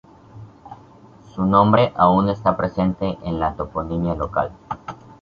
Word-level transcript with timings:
Su 1.35 1.45
nombre 1.45 1.93
aún 1.95 2.27
está 2.29 2.57
presente 2.57 3.19
en 3.23 3.39
la 3.39 3.53
toponimia 3.55 4.15
local. 4.15 4.51